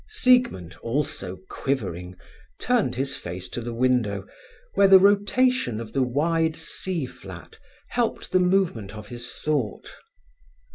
[0.07, 2.15] Siegmund, also quivering,
[2.59, 4.25] turned his face to the window,
[4.73, 9.93] where the rotation of the wide sea flat helped the movement of his thought.